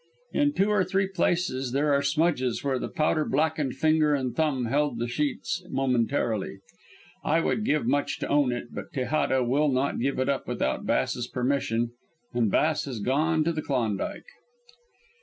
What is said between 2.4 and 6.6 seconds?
where the powder blackened finger and thumb held the sheets momentarily.